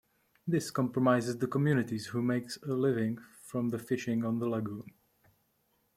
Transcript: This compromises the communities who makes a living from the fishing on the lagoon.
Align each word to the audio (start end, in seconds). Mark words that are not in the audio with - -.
This 0.47 0.71
compromises 0.71 1.37
the 1.37 1.45
communities 1.45 2.07
who 2.07 2.23
makes 2.23 2.57
a 2.63 2.73
living 2.73 3.19
from 3.43 3.69
the 3.69 3.77
fishing 3.77 4.25
on 4.25 4.39
the 4.39 4.47
lagoon. 4.49 4.95